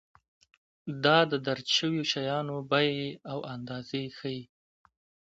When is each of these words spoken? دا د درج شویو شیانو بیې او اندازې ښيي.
دا 1.03 1.17
د 1.31 1.33
درج 1.45 1.67
شویو 1.77 2.03
شیانو 2.11 2.57
بیې 2.71 3.09
او 3.31 3.39
اندازې 3.55 4.01
ښيي. 4.17 4.41